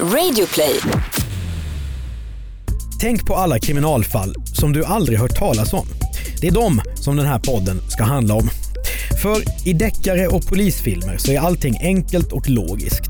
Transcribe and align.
Radioplay. 0.00 0.80
Tänk 3.00 3.26
på 3.26 3.34
alla 3.34 3.58
kriminalfall 3.58 4.34
som 4.44 4.72
du 4.72 4.84
aldrig 4.84 5.18
hört 5.18 5.38
talas 5.38 5.72
om. 5.72 5.86
Det 6.40 6.48
är 6.48 6.52
dem 6.52 6.80
som 6.94 7.16
den 7.16 7.26
här 7.26 7.38
podden 7.38 7.80
ska 7.88 8.04
handla 8.04 8.34
om. 8.34 8.50
För 9.22 9.68
i 9.68 9.72
deckare 9.72 10.26
och 10.26 10.46
polisfilmer 10.46 11.16
så 11.18 11.32
är 11.32 11.40
allting 11.40 11.78
enkelt 11.80 12.32
och 12.32 12.48
logiskt. 12.48 13.02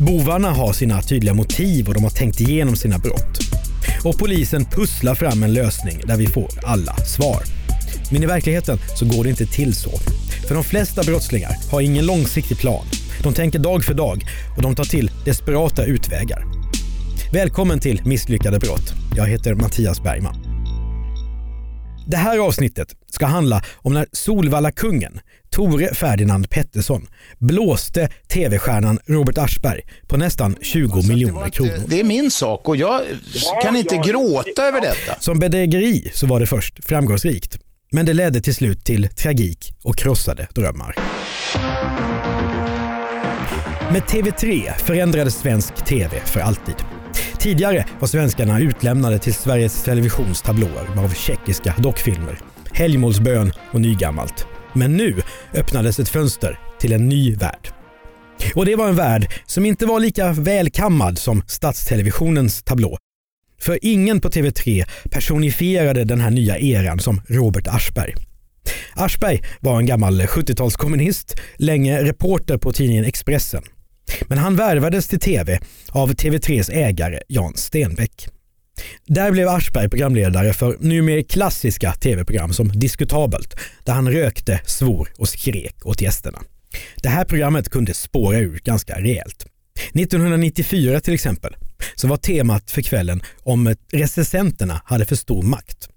Bovarna 0.00 0.50
har 0.50 0.72
sina 0.72 1.02
tydliga 1.02 1.34
motiv 1.34 1.88
och 1.88 1.94
de 1.94 2.02
har 2.02 2.10
tänkt 2.10 2.40
igenom 2.40 2.76
sina 2.76 2.98
brott. 2.98 3.38
Och 4.04 4.18
polisen 4.18 4.64
pusslar 4.64 5.14
fram 5.14 5.42
en 5.42 5.54
lösning 5.54 6.00
där 6.04 6.16
vi 6.16 6.26
får 6.26 6.48
alla 6.64 6.96
svar. 6.96 7.42
Men 8.12 8.22
i 8.22 8.26
verkligheten 8.26 8.78
så 8.96 9.06
går 9.06 9.24
det 9.24 9.30
inte 9.30 9.46
till 9.46 9.74
så. 9.74 9.90
För 10.48 10.54
de 10.54 10.64
flesta 10.64 11.02
brottslingar 11.02 11.56
har 11.70 11.80
ingen 11.80 12.06
långsiktig 12.06 12.58
plan. 12.58 12.86
De 13.28 13.34
tänker 13.34 13.58
dag 13.58 13.84
för 13.84 13.94
dag 13.94 14.24
och 14.56 14.62
de 14.62 14.74
tar 14.74 14.84
till 14.84 15.10
desperata 15.24 15.84
utvägar. 15.84 16.44
Välkommen 17.32 17.80
till 17.80 18.02
Misslyckade 18.04 18.58
brott. 18.58 18.92
Jag 19.16 19.26
heter 19.26 19.54
Mattias 19.54 20.02
Bergman. 20.02 20.34
Det 22.06 22.16
här 22.16 22.38
avsnittet 22.38 22.88
ska 23.10 23.26
handla 23.26 23.62
om 23.76 23.94
när 23.94 24.06
Solvalla-kungen, 24.12 25.20
Tore 25.50 25.94
Ferdinand 25.94 26.50
Pettersson, 26.50 27.06
blåste 27.38 28.08
tv-stjärnan 28.28 28.98
Robert 29.06 29.38
Aschberg 29.38 29.80
på 30.06 30.16
nästan 30.16 30.56
20 30.60 31.08
miljoner 31.08 31.50
kronor. 31.50 31.82
Det 31.86 32.00
är 32.00 32.04
min 32.04 32.30
sak 32.30 32.68
och 32.68 32.76
jag 32.76 33.02
kan 33.62 33.76
inte 33.76 33.96
gråta 33.96 34.62
över 34.62 34.80
detta. 34.80 35.20
Som 35.20 35.38
bedrägeri 35.38 36.10
så 36.14 36.26
var 36.26 36.40
det 36.40 36.46
först 36.46 36.84
framgångsrikt. 36.84 37.58
Men 37.92 38.06
det 38.06 38.12
ledde 38.14 38.40
till 38.40 38.54
slut 38.54 38.84
till 38.84 39.08
tragik 39.08 39.72
och 39.82 39.96
krossade 39.96 40.48
drömmar. 40.54 40.94
Med 43.92 44.02
TV3 44.02 44.72
förändrades 44.78 45.34
svensk 45.34 45.74
TV 45.74 46.20
för 46.24 46.40
alltid. 46.40 46.74
Tidigare 47.38 47.86
var 48.00 48.08
svenskarna 48.08 48.60
utlämnade 48.60 49.18
till 49.18 49.34
Sveriges 49.34 49.84
Televisions 49.84 50.42
tablåer 50.42 51.04
av 51.04 51.14
tjeckiska 51.14 51.74
dockfilmer, 51.78 52.38
helgmålsbön 52.72 53.52
och 53.70 53.80
nygammalt. 53.80 54.46
Men 54.72 54.96
nu 54.96 55.22
öppnades 55.54 55.98
ett 55.98 56.08
fönster 56.08 56.58
till 56.80 56.92
en 56.92 57.08
ny 57.08 57.34
värld. 57.34 57.68
Och 58.54 58.66
det 58.66 58.76
var 58.76 58.88
en 58.88 58.96
värld 58.96 59.32
som 59.46 59.66
inte 59.66 59.86
var 59.86 60.00
lika 60.00 60.32
välkammad 60.32 61.18
som 61.18 61.42
statstelevisionens 61.46 62.62
tablå. 62.62 62.98
För 63.60 63.78
ingen 63.82 64.20
på 64.20 64.28
TV3 64.28 64.84
personifierade 65.10 66.04
den 66.04 66.20
här 66.20 66.30
nya 66.30 66.58
eran 66.58 66.98
som 66.98 67.20
Robert 67.28 67.66
Aschberg. 67.66 68.14
Aschberg 68.94 69.42
var 69.60 69.78
en 69.78 69.86
gammal 69.86 70.20
70-talskommunist, 70.20 71.40
länge 71.56 72.04
reporter 72.04 72.58
på 72.58 72.72
tidningen 72.72 73.04
Expressen. 73.04 73.62
Men 74.26 74.38
han 74.38 74.56
värvades 74.56 75.08
till 75.08 75.20
TV 75.20 75.58
av 75.88 76.12
TV3s 76.12 76.72
ägare 76.72 77.20
Jan 77.28 77.56
Stenbeck. 77.56 78.28
Där 79.06 79.30
blev 79.30 79.48
Aschberg 79.48 79.88
programledare 79.88 80.52
för 80.52 80.76
numera 80.80 81.22
klassiska 81.22 81.92
tv-program 81.92 82.52
som 82.52 82.68
Diskutabelt, 82.68 83.54
där 83.84 83.92
han 83.92 84.10
rökte, 84.12 84.60
svor 84.64 85.12
och 85.16 85.28
skrek 85.28 85.86
åt 85.86 86.00
gästerna. 86.00 86.38
Det 87.02 87.08
här 87.08 87.24
programmet 87.24 87.68
kunde 87.68 87.94
spåra 87.94 88.38
ur 88.38 88.60
ganska 88.64 89.00
rejält. 89.00 89.46
1994 89.94 91.00
till 91.00 91.14
exempel 91.14 91.56
så 91.94 92.08
var 92.08 92.16
temat 92.16 92.70
för 92.70 92.82
kvällen 92.82 93.22
om 93.42 93.74
recensenterna 93.92 94.82
hade 94.84 95.04
för 95.04 95.16
stor 95.16 95.42
makt. 95.42 95.88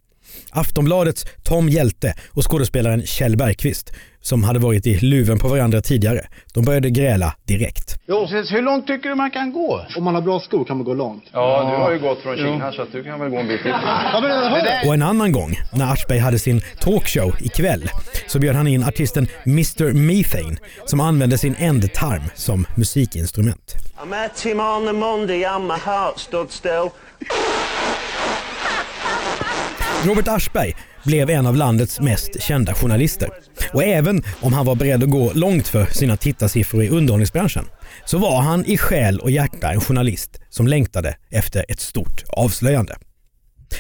Aftonbladets 0.50 1.26
Tom 1.44 1.70
Hjälte 1.70 2.14
och 2.30 2.52
skådespelaren 2.52 3.06
Kjell 3.06 3.38
Bergqvist, 3.38 3.94
som 4.22 4.44
hade 4.44 4.60
varit 4.60 4.88
i 4.88 5.00
luven 5.00 5.40
på 5.40 5.48
varandra 5.48 5.82
tidigare, 5.82 6.22
de 6.54 6.66
började 6.66 6.90
gräla 6.90 7.36
direkt. 7.48 8.00
Jo. 8.08 8.26
Hur 8.26 8.62
långt 8.62 8.88
tycker 8.88 9.10
du 9.10 9.16
man 9.16 9.32
kan 9.32 9.54
gå? 9.54 9.86
Om 9.98 10.04
man 10.04 10.16
har 10.16 10.22
bra 10.22 10.40
skor 10.40 10.66
kan 10.66 10.78
man 10.78 10.86
gå 10.86 10.94
långt. 10.94 11.24
Ja, 11.32 11.72
du 11.72 11.84
har 11.84 11.92
ju 11.92 12.00
gått 12.00 12.22
från 12.22 12.38
Kina 12.38 12.72
så 12.72 12.82
att 12.82 12.92
du 12.92 13.04
kan 13.04 13.20
väl 13.20 13.30
gå 13.30 13.38
en 13.38 13.48
bit 13.48 13.62
till. 13.62 13.74
Och 14.88 14.94
en 14.94 15.02
annan 15.02 15.32
gång, 15.32 15.56
när 15.74 15.94
Aschberg 15.94 16.20
hade 16.20 16.40
sin 16.40 16.62
talkshow 16.80 17.36
ikväll, 17.40 17.90
så 18.28 18.40
bjöd 18.40 18.56
han 18.56 18.68
in 18.68 18.84
artisten 18.84 19.28
Mr 19.46 19.94
Methane 19.94 20.58
som 20.86 21.00
använde 21.00 21.38
sin 21.38 21.56
ändtarm 21.60 22.24
som 22.36 22.66
musikinstrument. 22.76 23.76
I 24.04 24.08
met 24.08 24.46
him 24.46 24.60
on 24.60 24.86
the 24.86 24.94
Monday 24.94 25.46
and 25.46 25.68
my 25.68 25.78
heart 25.78 26.20
stood 26.20 26.52
still. 26.52 26.90
Robert 30.06 30.28
Aschberg 30.28 30.76
blev 31.06 31.30
en 31.30 31.46
av 31.46 31.56
landets 31.56 32.00
mest 32.00 32.42
kända 32.42 32.74
journalister. 32.74 33.30
Och 33.74 33.84
även 33.84 34.24
om 34.42 34.54
han 34.54 34.66
var 34.66 34.76
beredd 34.76 35.04
att 35.04 35.10
gå 35.10 35.32
långt 35.34 35.68
för 35.68 35.86
sina 35.86 36.18
tittarsiffror 36.18 36.84
i 36.84 36.90
underhållningsbranschen 36.90 37.66
så 38.06 38.18
var 38.18 38.42
han 38.42 38.66
i 38.66 38.78
själ 38.78 39.20
och 39.20 39.32
hjärta 39.32 39.72
en 39.72 39.82
journalist 39.82 40.42
som 40.50 40.68
längtade 40.68 41.16
efter 41.30 41.66
ett 41.70 41.80
stort 41.80 42.24
avslöjande. 42.28 42.98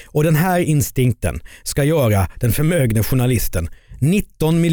Och 0.05 0.23
den 0.23 0.35
här 0.35 0.59
instinkten 0.59 1.39
ska 1.63 1.83
göra 1.83 2.27
den 2.35 2.51
förmögne 2.51 3.03
journalisten 3.03 3.69
19 3.99 4.63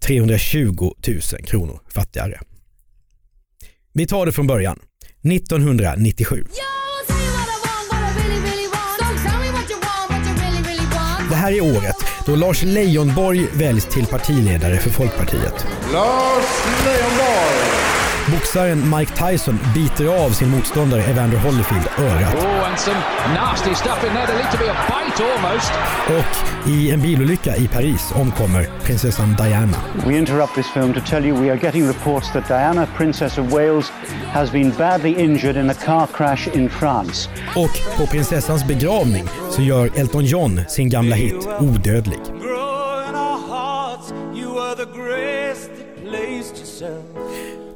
320 0.00 0.92
000 1.08 1.20
kronor 1.46 1.80
fattigare. 1.94 2.40
Vi 3.92 4.06
tar 4.06 4.26
det 4.26 4.32
från 4.32 4.46
början. 4.46 4.78
1997. 5.22 6.44
Det 11.30 11.36
här 11.36 11.52
är 11.52 11.60
året 11.60 11.96
då 12.26 12.36
Lars 12.36 12.62
Leijonborg 12.62 13.46
väljs 13.52 13.84
till 13.84 14.06
partiledare 14.06 14.76
för 14.76 14.90
Folkpartiet. 14.90 15.66
Lars 15.92 16.64
Leijonborg! 16.84 17.69
Boxaren 18.28 18.98
Mike 18.98 19.12
Tyson 19.12 19.58
biter 19.74 20.24
av 20.24 20.30
sin 20.30 20.50
motståndare 20.50 21.02
Evander 21.02 21.38
Holyfield 21.38 21.88
örat. 21.98 22.34
Oh. 22.34 22.60
Och 26.18 26.68
i 26.68 26.90
en 26.90 27.00
bilolycka 27.02 27.56
i 27.56 27.68
Paris 27.68 28.12
omkommer 28.14 28.68
prinsessan 28.82 29.36
Diana. 29.38 29.76
We 30.06 30.18
interrupt 30.18 30.54
this 30.54 30.66
film 30.74 30.94
to 30.94 31.00
tell 31.00 31.26
you 31.26 31.42
we 31.42 31.50
are 31.50 31.58
getting 31.62 31.86
reports 31.86 32.32
that 32.32 32.48
Diana, 32.48 32.86
Princess 32.96 33.38
of 33.38 33.52
Wales, 33.52 33.92
has 34.32 34.52
been 34.52 34.72
badly 34.78 35.14
injured 35.18 35.56
in 35.56 35.70
a 35.70 35.74
car 35.74 36.06
crash 36.06 36.56
in 36.56 36.70
France. 36.70 37.28
Och 37.56 37.98
på 37.98 38.06
prinsessans 38.06 38.64
begravning 38.64 39.24
så 39.50 39.62
gör 39.62 39.90
Elton 39.94 40.24
John 40.24 40.60
sin 40.68 40.88
gamla 40.88 41.16
hit 41.16 41.48
Odödlig. 41.60 42.20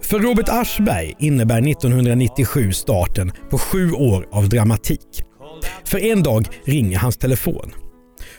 För 0.05 0.19
Robert 0.19 0.49
Aschberg 0.49 1.15
innebär 1.19 1.69
1997 1.69 2.73
starten 2.73 3.33
på 3.51 3.59
sju 3.59 3.93
år 3.93 4.29
av 4.33 4.49
dramatik. 4.49 5.23
För 5.85 5.99
en 5.99 6.23
dag 6.23 6.49
ringer 6.65 6.99
hans 6.99 7.17
telefon. 7.17 7.73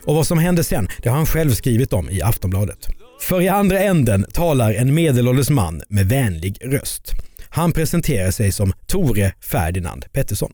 Och 0.03 0.15
vad 0.15 0.27
som 0.27 0.37
händer 0.37 0.63
sen, 0.63 0.87
det 1.03 1.09
har 1.09 1.17
han 1.17 1.25
själv 1.25 1.51
skrivit 1.51 1.93
om 1.93 2.09
i 2.09 2.21
Aftonbladet. 2.21 2.87
För 3.21 3.41
i 3.41 3.47
andra 3.47 3.79
änden 3.79 4.25
talar 4.33 4.73
en 4.73 4.93
medelålders 4.93 5.49
man 5.49 5.81
med 5.89 6.09
vänlig 6.09 6.57
röst. 6.61 7.11
Han 7.49 7.71
presenterar 7.71 8.31
sig 8.31 8.51
som 8.51 8.73
Tore 8.87 9.33
Ferdinand 9.41 10.05
Pettersson. 10.13 10.53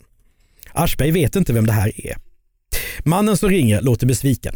Aschberg 0.74 1.12
vet 1.12 1.36
inte 1.36 1.54
vem 1.54 1.66
det 1.66 1.74
här 1.74 2.08
är. 2.08 2.16
Mannen 3.06 3.38
som 3.38 3.50
ringer 3.50 3.82
låter 3.82 4.08
besviken. 4.08 4.56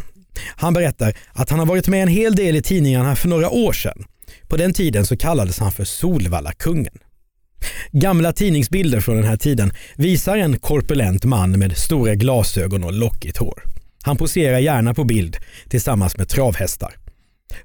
Han 0.55 0.73
berättar 0.73 1.13
att 1.33 1.49
han 1.49 1.59
har 1.59 1.65
varit 1.65 1.87
med 1.87 2.01
en 2.03 2.07
hel 2.07 2.35
del 2.35 2.55
i 2.55 2.61
tidningarna 2.61 3.15
för 3.15 3.27
några 3.27 3.49
år 3.49 3.73
sedan. 3.73 4.05
På 4.49 4.57
den 4.57 4.73
tiden 4.73 5.05
så 5.05 5.17
kallades 5.17 5.59
han 5.59 5.71
för 5.71 5.83
Solvallakungen. 5.83 6.93
Gamla 7.91 8.33
tidningsbilder 8.33 8.99
från 8.99 9.15
den 9.15 9.25
här 9.25 9.37
tiden 9.37 9.71
visar 9.95 10.37
en 10.37 10.59
korpulent 10.59 11.25
man 11.25 11.59
med 11.59 11.77
stora 11.77 12.15
glasögon 12.15 12.83
och 12.83 12.93
lockigt 12.93 13.37
hår. 13.37 13.63
Han 14.03 14.17
poserar 14.17 14.59
gärna 14.59 14.93
på 14.93 15.03
bild 15.03 15.37
tillsammans 15.69 16.17
med 16.17 16.29
travhästar. 16.29 16.95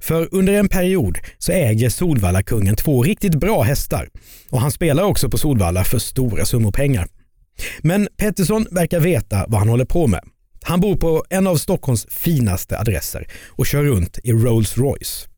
För 0.00 0.28
under 0.34 0.52
en 0.52 0.68
period 0.68 1.18
så 1.38 1.52
äger 1.52 1.91
Solvalla-kungen 1.91 2.76
två 2.76 3.02
riktigt 3.02 3.34
bra 3.34 3.62
hästar 3.62 4.08
och 4.50 4.60
han 4.60 4.72
spelar 4.72 5.02
också 5.02 5.30
på 5.30 5.38
Solvalla 5.38 5.84
för 5.84 5.98
stora 5.98 6.44
summor 6.44 6.72
pengar. 6.72 7.08
Men 7.82 8.09
Pettersson 8.16 8.66
verkar 8.71 9.00
veta 9.00 9.44
vad 9.48 9.59
han 9.59 9.68
håller 9.68 9.84
på 9.84 10.06
med. 10.06 10.21
Han 10.62 10.80
bor 10.80 10.97
på 10.97 11.24
en 11.30 11.47
av 11.47 11.56
Stockholms 11.56 12.06
finaste 12.10 12.78
adresser 12.78 13.27
och 13.48 13.66
kör 13.66 13.82
runt 13.82 14.18
i 14.24 14.32
Rolls 14.32 14.78
Royce. 14.78 15.28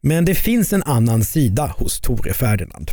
Men 0.00 0.24
det 0.24 0.34
finns 0.34 0.72
en 0.72 0.82
annan 0.82 1.24
sida 1.24 1.74
hos 1.78 2.00
Tore 2.00 2.32
Ferdinand. 2.32 2.90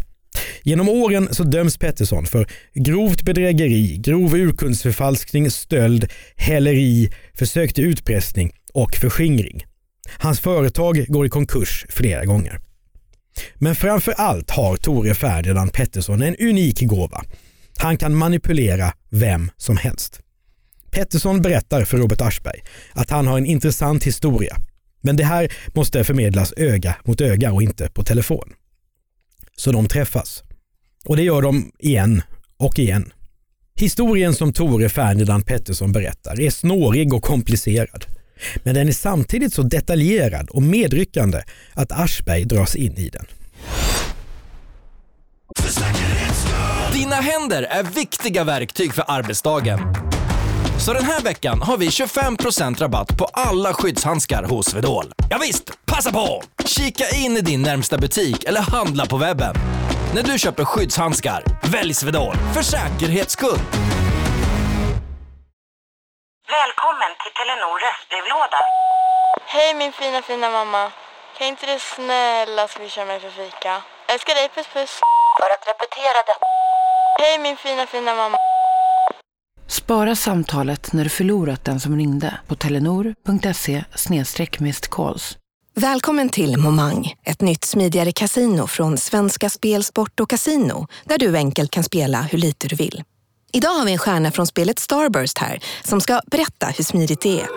Genom 0.63 0.89
åren 0.89 1.27
så 1.31 1.43
döms 1.43 1.77
Pettersson 1.77 2.25
för 2.25 2.47
grovt 2.73 3.23
bedrägeri, 3.23 3.97
grov 3.97 4.35
urkundsförfalskning, 4.35 5.51
stöld, 5.51 6.05
häleri, 6.35 7.11
försök 7.33 7.73
till 7.73 7.85
utpressning 7.85 8.51
och 8.73 8.95
förskingring. 8.95 9.65
Hans 10.17 10.39
företag 10.39 11.05
går 11.07 11.25
i 11.25 11.29
konkurs 11.29 11.85
flera 11.89 12.25
gånger. 12.25 12.59
Men 13.55 13.75
framför 13.75 14.11
allt 14.11 14.49
har 14.49 14.77
Tore 14.77 15.15
Ferdinand 15.15 15.73
Pettersson 15.73 16.21
en 16.21 16.35
unik 16.35 16.81
gåva. 16.81 17.23
Han 17.77 17.97
kan 17.97 18.15
manipulera 18.15 18.93
vem 19.09 19.51
som 19.57 19.77
helst. 19.77 20.19
Pettersson 20.91 21.41
berättar 21.41 21.85
för 21.85 21.97
Robert 21.97 22.21
Aschberg 22.21 22.59
att 22.93 23.09
han 23.09 23.27
har 23.27 23.37
en 23.37 23.45
intressant 23.45 24.03
historia. 24.03 24.57
Men 25.01 25.15
det 25.15 25.23
här 25.23 25.53
måste 25.73 26.03
förmedlas 26.03 26.53
öga 26.57 26.95
mot 27.03 27.21
öga 27.21 27.51
och 27.51 27.63
inte 27.63 27.89
på 27.89 28.03
telefon. 28.03 28.53
Så 29.55 29.71
de 29.71 29.87
träffas. 29.87 30.43
Och 31.05 31.17
det 31.17 31.23
gör 31.23 31.41
de 31.41 31.71
igen 31.79 32.21
och 32.57 32.79
igen. 32.79 33.13
Historien 33.75 34.33
som 34.33 34.53
Tore 34.53 34.89
Ferdinand 34.89 35.45
Pettersson 35.45 35.91
berättar 35.91 36.41
är 36.41 36.49
snårig 36.49 37.13
och 37.13 37.23
komplicerad. 37.23 38.05
Men 38.63 38.75
den 38.75 38.87
är 38.87 38.91
samtidigt 38.91 39.53
så 39.53 39.61
detaljerad 39.61 40.49
och 40.49 40.61
medryckande 40.61 41.41
att 41.73 41.91
Aschberg 41.91 42.45
dras 42.45 42.75
in 42.75 42.97
i 42.97 43.09
den. 43.09 43.25
Dina 46.93 47.15
händer 47.15 47.63
är 47.63 47.83
viktiga 47.83 48.43
verktyg 48.43 48.93
för 48.93 49.03
arbetsdagen. 49.07 49.79
Så 50.85 50.93
den 50.93 51.05
här 51.05 51.21
veckan 51.21 51.61
har 51.61 51.77
vi 51.77 51.87
25% 51.87 52.79
rabatt 52.79 53.17
på 53.17 53.25
alla 53.33 53.73
skyddshandskar 53.73 54.43
hos 54.43 54.65
Swedol. 54.65 55.05
Ja 55.29 55.37
visst, 55.41 55.85
passa 55.85 56.11
på! 56.11 56.41
Kika 56.65 57.03
in 57.15 57.37
i 57.37 57.41
din 57.41 57.61
närmsta 57.61 57.97
butik 57.97 58.43
eller 58.43 58.61
handla 58.61 59.05
på 59.05 59.17
webben. 59.17 59.55
När 60.15 60.23
du 60.23 60.39
köper 60.39 60.65
skyddshandskar, 60.65 61.43
välj 61.71 61.93
Swedol 61.93 62.35
för 62.53 62.61
säkerhets 62.61 63.33
skull. 63.33 63.59
Välkommen 66.57 67.11
till 67.21 67.33
Telenor 67.37 67.75
röstbrevlåda. 67.85 68.61
Hej 69.45 69.73
min 69.73 69.91
fina 69.91 70.21
fina 70.21 70.49
mamma. 70.49 70.91
Kan 71.37 71.47
inte 71.47 71.65
du 71.65 71.79
snälla 71.79 72.67
swisha 72.67 73.05
mig 73.05 73.19
för 73.19 73.29
fika? 73.29 73.81
Älskar 74.07 74.35
dig, 74.35 74.49
puss 74.55 74.67
puss. 74.73 74.99
För 75.39 75.49
att 75.55 75.63
repetera 75.71 76.17
detta. 76.29 76.45
Hej 77.19 77.39
min 77.39 77.57
fina 77.57 77.85
fina 77.85 78.15
mamma. 78.15 78.48
Spara 79.69 80.15
samtalet 80.15 80.93
när 80.93 81.03
du 81.03 81.09
förlorat 81.09 81.65
den 81.65 81.79
som 81.79 81.97
ringde 81.97 82.39
på 82.47 82.55
telenor.se 82.55 83.83
calls. 84.89 85.37
Välkommen 85.75 86.29
till 86.29 86.57
Momang, 86.57 87.13
ett 87.23 87.41
nytt 87.41 87.63
smidigare 87.65 88.11
kasino 88.11 88.67
från 88.67 88.97
Svenska 88.97 89.49
Spel, 89.49 89.83
Sport 89.83 90.19
och 90.19 90.29
Casino 90.29 90.87
där 91.05 91.17
du 91.17 91.37
enkelt 91.37 91.71
kan 91.71 91.83
spela 91.83 92.21
hur 92.21 92.37
lite 92.37 92.67
du 92.67 92.75
vill. 92.75 93.03
Idag 93.53 93.69
har 93.69 93.85
vi 93.85 93.91
en 93.91 93.97
stjärna 93.97 94.31
från 94.31 94.47
spelet 94.47 94.79
Starburst 94.79 95.37
här 95.37 95.59
som 95.83 96.01
ska 96.01 96.21
berätta 96.31 96.67
hur 96.67 96.83
smidigt 96.83 97.21
det 97.21 97.41
är. 97.41 97.47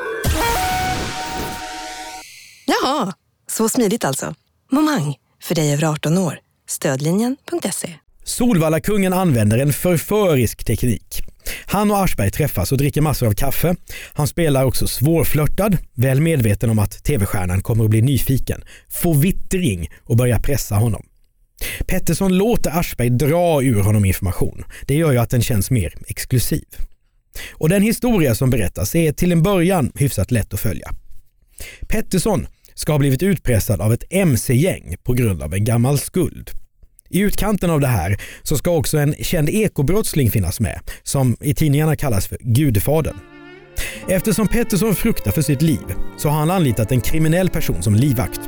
Jaha, 2.67 3.12
så 3.47 3.69
smidigt 3.69 4.05
alltså. 4.05 4.35
Momang, 4.70 5.17
för 5.43 5.55
dig 5.55 5.73
över 5.73 5.85
18 5.85 6.19
år. 6.19 6.38
Stödlinjen.se. 6.69 7.94
Solvalla-kungen 8.25 9.12
använder 9.12 9.58
en 9.58 9.73
förförisk 9.73 10.65
teknik. 10.65 11.31
Han 11.67 11.91
och 11.91 12.05
Aschberg 12.05 12.31
träffas 12.31 12.73
och 12.73 12.79
dricker 12.79 13.00
massor 13.00 13.27
av 13.27 13.33
kaffe. 13.33 13.77
Han 14.12 14.29
spelar 14.29 14.65
också 14.65 14.87
svårflörtad, 14.87 15.77
väl 15.94 16.21
medveten 16.21 16.71
om 16.71 16.79
att 16.79 17.05
tv-stjärnan 17.05 17.62
kommer 17.62 17.85
att 17.85 17.91
bli 17.91 18.03
nyfiken, 18.03 18.65
få 18.89 19.12
vittring 19.12 19.91
och 20.05 20.17
börja 20.17 20.39
pressa 20.39 20.75
honom. 20.75 21.03
Pettersson 21.87 22.37
låter 22.37 22.79
Aschberg 22.79 23.11
dra 23.11 23.62
ur 23.62 23.81
honom 23.81 24.05
information. 24.05 24.65
Det 24.87 24.94
gör 24.94 25.12
ju 25.12 25.19
att 25.19 25.31
den 25.31 25.43
känns 25.43 25.71
mer 25.71 25.94
exklusiv. 26.06 26.65
Och 27.50 27.69
den 27.69 27.83
historia 27.83 28.35
som 28.35 28.50
berättas 28.50 28.94
är 28.94 29.12
till 29.12 29.33
en 29.33 29.43
början 29.43 29.93
hyfsat 29.94 30.31
lätt 30.31 30.55
att 30.55 30.61
följa. 30.61 30.91
Pettersson 31.89 32.47
ska 32.75 32.93
ha 32.93 32.99
blivit 32.99 33.23
utpressad 33.23 33.81
av 33.81 33.93
ett 33.93 34.05
mc-gäng 34.11 34.97
på 35.03 35.12
grund 35.12 35.43
av 35.43 35.55
en 35.55 35.65
gammal 35.65 35.99
skuld. 35.99 36.50
I 37.12 37.20
utkanten 37.20 37.70
av 37.70 37.81
det 37.81 37.87
här 37.87 38.17
så 38.43 38.56
ska 38.56 38.70
också 38.70 38.99
en 38.99 39.14
känd 39.14 39.49
ekobrottsling 39.49 40.31
finnas 40.31 40.61
med, 40.61 40.81
som 41.03 41.37
i 41.41 41.55
tidningarna 41.55 41.97
kallas 41.97 42.26
för 42.26 42.38
Gudfadern. 42.41 43.17
Eftersom 44.09 44.49
Pettersson 44.49 44.94
fruktar 44.94 45.31
för 45.31 45.43
sitt 45.43 45.62
liv 45.62 45.94
så 46.19 46.29
har 46.29 46.38
han 46.38 46.50
anlitat 46.50 46.93
en 46.93 47.00
kriminell 47.00 47.50
person 47.50 47.82
som 47.82 47.94
livvakt. 47.94 48.41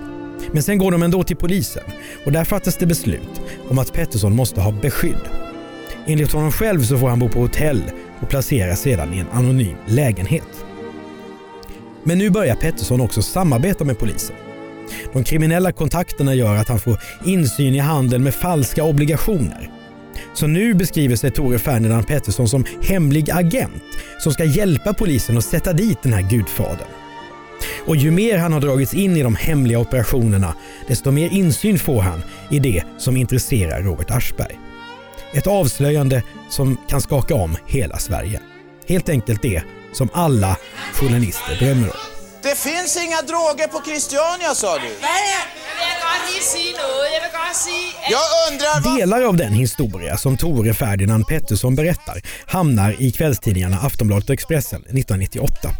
Men 0.53 0.63
sen 0.63 0.79
går 0.79 0.93
de 0.93 1.03
ändå 1.03 1.25
till 1.25 1.37
polisen 1.37 1.83
och 2.27 2.33
där 2.33 2.45
fattas 2.45 2.77
det 2.77 2.87
beslut 2.87 3.41
om 3.69 3.79
att 3.79 3.93
Pettersson 3.93 4.37
måste 4.37 4.61
ha 4.61 4.73
beskydd. 4.73 5.29
Enligt 6.07 6.33
honom 6.33 6.53
själv 6.53 6.83
så 6.83 6.99
får 6.99 7.09
han 7.09 7.19
bo 7.19 7.29
på 7.29 7.41
hotell 7.41 7.83
och 8.21 8.29
placeras 8.29 8.81
sedan 8.81 9.15
i 9.15 9.19
en 9.19 9.29
anonym 9.33 9.77
lägenhet. 9.87 10.65
Men 12.03 12.19
nu 12.19 12.31
börjar 12.31 12.57
Pettersson 12.57 13.01
också 13.01 13.23
samarbeta 13.23 13.85
med 13.85 13.99
polisen. 13.99 14.37
De 15.13 15.25
kriminella 15.25 15.73
kontakterna 15.73 16.35
gör 16.35 16.57
att 16.57 16.69
han 16.69 16.79
får 16.79 17.01
insyn 17.25 17.75
i 17.75 17.79
handeln 17.79 18.25
med 18.25 18.35
falska 18.35 18.85
obligationer. 18.85 19.71
Så 20.35 20.47
nu 20.47 20.75
beskriver 20.75 21.17
sig 21.17 21.31
Tore 21.31 21.59
Ferdinand 21.59 22.07
Pettersson 22.07 22.49
som 22.49 22.65
hemlig 22.83 23.31
agent 23.31 23.83
som 24.19 24.33
ska 24.33 24.45
hjälpa 24.45 24.95
polisen 24.95 25.39
att 25.39 25.45
sätta 25.45 25.73
dit 25.73 26.03
den 26.03 26.13
här 26.13 26.31
gudfadern. 26.31 26.89
Och 27.87 27.97
ju 27.97 28.11
mer 28.11 28.39
han 28.39 28.53
har 28.53 28.61
dragits 28.61 28.95
in 28.95 29.17
i 29.17 29.23
de 29.23 29.35
hemliga 29.35 29.79
operationerna, 29.79 30.55
desto 30.89 31.11
mer 31.11 31.29
insyn 31.33 31.79
får 31.79 32.03
han 32.03 32.23
i 32.51 32.59
det 32.59 32.83
som 32.99 33.17
intresserar 33.17 33.83
Robert 33.83 34.11
Aschberg. 34.11 34.59
Ett 35.35 35.47
avslöjande 35.47 36.23
som 36.51 36.77
kan 36.89 37.01
skaka 37.01 37.35
om 37.35 37.57
hela 37.67 37.99
Sverige. 37.99 38.41
Helt 38.89 39.09
enkelt 39.09 39.43
det 39.43 39.63
som 39.93 40.09
alla 40.13 40.57
journalister 40.95 41.57
drömmer 41.59 41.89
om. 41.89 42.14
Det 42.45 42.59
finns 42.59 42.97
inga 42.97 43.23
droger 43.23 43.69
på 43.69 43.81
Christiania 43.85 44.55
sa 44.55 44.79
du. 44.79 44.89
Jag 48.11 48.53
undrar 48.53 48.85
vad... 48.85 48.99
Delar 48.99 49.23
av 49.23 49.37
den 49.37 49.53
historia 49.53 50.17
som 50.17 50.37
Tore 50.37 50.75
Ferdinand 50.75 51.27
Pettersson 51.27 51.75
berättar 51.75 52.23
hamnar 52.47 53.03
i 53.03 53.11
kvällstidningarna 53.11 53.77
Aftonbladet 53.77 54.29
och 54.29 54.35
Expressen 54.35 54.81
1998. 54.81 55.71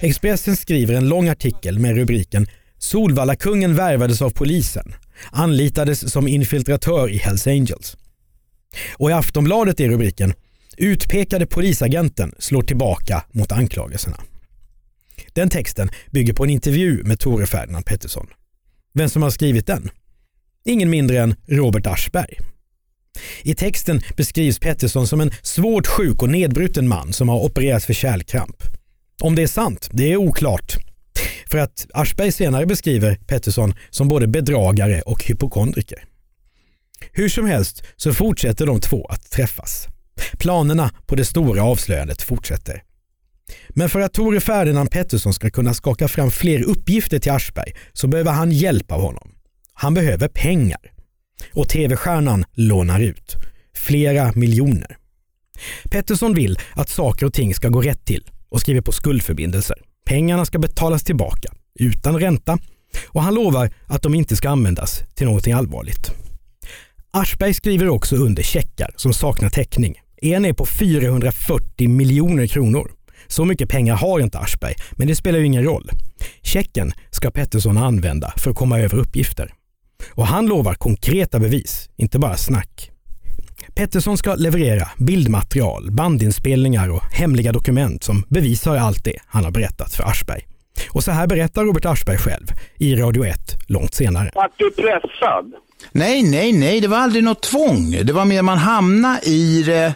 Expressen 0.00 0.56
skriver 0.56 0.94
en 0.94 1.08
lång 1.08 1.28
artikel 1.28 1.78
med 1.78 1.96
rubriken 1.96 2.46
“Solvalla-kungen 2.78 3.76
värvades 3.76 4.22
av 4.22 4.30
polisen, 4.30 4.94
anlitades 5.30 6.12
som 6.12 6.28
infiltratör 6.28 7.10
i 7.10 7.16
Hells 7.16 7.46
Angels”. 7.46 7.96
Och 8.96 9.10
i 9.10 9.12
Aftonbladet 9.12 9.80
är 9.80 9.88
rubriken 9.88 10.34
“Utpekade 10.76 11.46
polisagenten 11.46 12.34
slår 12.38 12.62
tillbaka 12.62 13.24
mot 13.32 13.52
anklagelserna”. 13.52 14.16
Den 15.32 15.50
texten 15.50 15.90
bygger 16.10 16.34
på 16.34 16.44
en 16.44 16.50
intervju 16.50 17.02
med 17.04 17.18
Tore 17.18 17.46
Ferdinand 17.46 17.86
Pettersson. 17.86 18.26
Vem 18.94 19.08
som 19.08 19.22
har 19.22 19.30
skrivit 19.30 19.66
den? 19.66 19.90
Ingen 20.64 20.90
mindre 20.90 21.18
än 21.18 21.34
Robert 21.48 21.86
Aschberg. 21.86 22.38
I 23.42 23.54
texten 23.54 24.00
beskrivs 24.16 24.58
Pettersson 24.58 25.06
som 25.06 25.20
en 25.20 25.30
svårt 25.42 25.86
sjuk 25.86 26.22
och 26.22 26.28
nedbruten 26.28 26.88
man 26.88 27.12
som 27.12 27.28
har 27.28 27.44
opererats 27.44 27.86
för 27.86 27.92
kärlkramp. 27.92 28.62
Om 29.20 29.34
det 29.34 29.42
är 29.42 29.46
sant, 29.46 29.88
det 29.92 30.12
är 30.12 30.16
oklart. 30.16 30.76
För 31.50 31.58
att 31.58 31.86
Aschberg 31.94 32.32
senare 32.32 32.66
beskriver 32.66 33.14
Pettersson 33.14 33.74
som 33.90 34.08
både 34.08 34.26
bedragare 34.26 35.02
och 35.02 35.24
hypokondriker. 35.24 36.04
Hur 37.12 37.28
som 37.28 37.46
helst 37.46 37.82
så 37.96 38.14
fortsätter 38.14 38.66
de 38.66 38.80
två 38.80 39.06
att 39.06 39.30
träffas. 39.30 39.88
Planerna 40.38 40.90
på 41.06 41.14
det 41.14 41.24
stora 41.24 41.62
avslöjandet 41.62 42.22
fortsätter. 42.22 42.82
Men 43.68 43.88
för 43.88 44.00
att 44.00 44.12
Tore 44.12 44.40
Ferdinand 44.40 44.90
Pettersson 44.90 45.34
ska 45.34 45.50
kunna 45.50 45.74
skaka 45.74 46.08
fram 46.08 46.30
fler 46.30 46.62
uppgifter 46.62 47.18
till 47.18 47.32
Aschberg 47.32 47.72
så 47.92 48.06
behöver 48.08 48.32
han 48.32 48.50
hjälp 48.50 48.92
av 48.92 49.00
honom. 49.00 49.34
Han 49.74 49.94
behöver 49.94 50.28
pengar. 50.28 50.92
Och 51.52 51.68
tv-stjärnan 51.68 52.44
lånar 52.52 53.00
ut. 53.00 53.36
Flera 53.74 54.32
miljoner. 54.34 54.96
Pettersson 55.84 56.34
vill 56.34 56.58
att 56.74 56.88
saker 56.88 57.26
och 57.26 57.34
ting 57.34 57.54
ska 57.54 57.68
gå 57.68 57.80
rätt 57.80 58.04
till 58.04 58.24
och 58.48 58.60
skriver 58.60 58.80
på 58.80 58.92
skuldförbindelser. 58.92 59.76
Pengarna 60.06 60.44
ska 60.44 60.58
betalas 60.58 61.04
tillbaka 61.04 61.52
utan 61.78 62.20
ränta 62.20 62.58
och 63.06 63.22
han 63.22 63.34
lovar 63.34 63.70
att 63.86 64.02
de 64.02 64.14
inte 64.14 64.36
ska 64.36 64.50
användas 64.50 65.02
till 65.14 65.26
någonting 65.26 65.52
allvarligt. 65.52 66.10
Aschberg 67.10 67.54
skriver 67.54 67.88
också 67.88 68.16
under 68.16 68.42
checkar 68.42 68.90
som 68.96 69.14
saknar 69.14 69.50
täckning. 69.50 70.00
En 70.16 70.44
är 70.44 70.52
på 70.52 70.66
440 70.66 71.88
miljoner 71.88 72.46
kronor. 72.46 72.92
Så 73.32 73.44
mycket 73.44 73.68
pengar 73.68 73.94
har 73.94 74.20
inte 74.20 74.38
Aschberg, 74.38 74.74
men 74.90 75.06
det 75.06 75.14
spelar 75.14 75.38
ju 75.38 75.46
ingen 75.46 75.64
roll. 75.64 75.90
Checken 76.42 76.92
ska 77.10 77.30
Pettersson 77.30 77.78
använda 77.78 78.32
för 78.36 78.50
att 78.50 78.56
komma 78.56 78.80
över 78.80 78.98
uppgifter. 78.98 79.54
Och 80.14 80.26
han 80.26 80.46
lovar 80.46 80.74
konkreta 80.74 81.38
bevis, 81.38 81.90
inte 81.96 82.18
bara 82.18 82.36
snack. 82.36 82.90
Pettersson 83.74 84.18
ska 84.18 84.34
leverera 84.34 84.88
bildmaterial, 84.98 85.90
bandinspelningar 85.90 86.90
och 86.90 87.02
hemliga 87.12 87.52
dokument 87.52 88.04
som 88.04 88.24
bevisar 88.28 88.76
allt 88.76 89.04
det 89.04 89.16
han 89.26 89.44
har 89.44 89.50
berättat 89.50 89.94
för 89.94 90.04
Aschberg. 90.04 90.46
Och 90.90 91.04
så 91.04 91.10
här 91.10 91.26
berättar 91.26 91.64
Robert 91.64 91.84
Aschberg 91.84 92.18
själv 92.18 92.46
i 92.78 92.96
Radio 92.96 93.24
1 93.24 93.38
långt 93.68 93.94
senare. 93.94 94.30
Vart 94.34 94.58
du 94.58 94.70
pressad? 94.70 95.52
Nej, 95.92 96.22
nej, 96.22 96.52
nej, 96.52 96.80
det 96.80 96.88
var 96.88 96.98
aldrig 96.98 97.24
något 97.24 97.42
tvång. 97.42 97.90
Det 97.90 98.12
var 98.12 98.24
mer 98.24 98.42
man 98.42 98.58
hamnade 98.58 99.20
i 99.26 99.62
det 99.62 99.94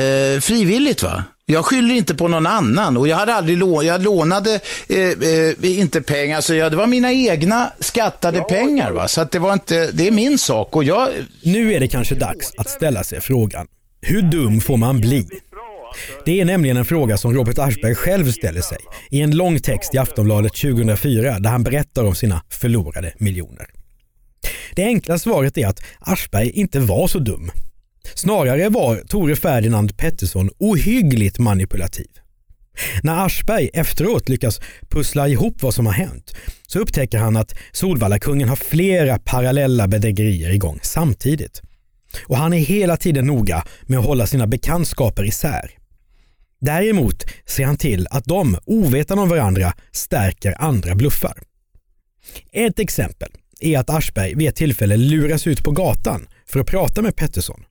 eh, 0.00 0.40
frivilligt 0.40 1.02
va. 1.02 1.24
Jag 1.48 1.64
skyller 1.64 1.94
inte 1.94 2.14
på 2.14 2.28
någon 2.28 2.46
annan 2.46 2.96
och 2.96 3.08
jag 3.08 3.16
hade 3.16 3.34
aldrig 3.34 3.58
lå 3.58 3.82
jag 3.82 4.02
lånade 4.02 4.60
eh, 4.88 4.98
eh, 4.98 5.78
inte 5.78 6.02
pengar, 6.02 6.40
så 6.40 6.54
jag, 6.54 6.72
det 6.72 6.76
var 6.76 6.86
mina 6.86 7.12
egna 7.12 7.72
skattade 7.80 8.38
ja, 8.38 8.44
pengar. 8.44 8.90
Va? 8.90 9.08
Så 9.08 9.20
att 9.20 9.30
det, 9.30 9.38
var 9.38 9.52
inte, 9.52 9.90
det 9.92 10.08
är 10.08 10.10
min 10.10 10.38
sak. 10.38 10.76
Och 10.76 10.84
jag... 10.84 11.08
Nu 11.42 11.72
är 11.72 11.80
det 11.80 11.88
kanske 11.88 12.14
dags 12.14 12.52
att 12.56 12.70
ställa 12.70 13.04
sig 13.04 13.20
frågan, 13.20 13.66
hur 14.00 14.22
dum 14.22 14.60
får 14.60 14.76
man 14.76 15.00
bli? 15.00 15.28
Det 16.24 16.40
är 16.40 16.44
nämligen 16.44 16.76
en 16.76 16.84
fråga 16.84 17.16
som 17.16 17.34
Robert 17.34 17.58
Aschberg 17.58 17.94
själv 17.94 18.32
ställer 18.32 18.60
sig 18.60 18.78
i 19.10 19.20
en 19.20 19.36
lång 19.36 19.58
text 19.58 19.94
i 19.94 19.98
Aftonbladet 19.98 20.54
2004 20.54 21.38
där 21.38 21.50
han 21.50 21.62
berättar 21.62 22.04
om 22.04 22.14
sina 22.14 22.42
förlorade 22.50 23.12
miljoner. 23.18 23.66
Det 24.74 24.84
enkla 24.84 25.18
svaret 25.18 25.58
är 25.58 25.66
att 25.66 25.80
Aschberg 26.00 26.50
inte 26.50 26.80
var 26.80 27.08
så 27.08 27.18
dum. 27.18 27.50
Snarare 28.14 28.68
var 28.68 28.96
Tore 28.96 29.36
Ferdinand 29.36 29.96
Pettersson 29.96 30.50
ohyggligt 30.58 31.38
manipulativ. 31.38 32.08
När 33.02 33.26
Aschberg 33.26 33.70
efteråt 33.72 34.28
lyckas 34.28 34.60
pussla 34.88 35.28
ihop 35.28 35.62
vad 35.62 35.74
som 35.74 35.86
har 35.86 35.92
hänt 35.92 36.36
så 36.66 36.78
upptäcker 36.78 37.18
han 37.18 37.36
att 37.36 37.54
Solvalla-kungen 37.72 38.48
har 38.48 38.56
flera 38.56 39.18
parallella 39.18 39.88
bedrägerier 39.88 40.50
igång 40.50 40.78
samtidigt. 40.82 41.62
Och 42.26 42.36
han 42.36 42.52
är 42.52 42.58
hela 42.58 42.96
tiden 42.96 43.26
noga 43.26 43.64
med 43.82 43.98
att 43.98 44.04
hålla 44.04 44.26
sina 44.26 44.46
bekantskaper 44.46 45.24
isär. 45.24 45.70
Däremot 46.60 47.24
ser 47.46 47.64
han 47.64 47.76
till 47.76 48.06
att 48.10 48.24
de, 48.24 48.58
ovetande 48.64 49.22
om 49.22 49.28
varandra, 49.28 49.72
stärker 49.92 50.62
andra 50.62 50.94
bluffar. 50.94 51.38
Ett 52.52 52.78
exempel 52.78 53.28
är 53.60 53.78
att 53.78 53.90
Aschberg 53.90 54.34
vid 54.34 54.48
ett 54.48 54.56
tillfälle 54.56 54.96
luras 54.96 55.46
ut 55.46 55.64
på 55.64 55.70
gatan 55.70 56.26
för 56.46 56.60
att 56.60 56.66
prata 56.66 57.02
med 57.02 57.16
Pettersson. 57.16 57.64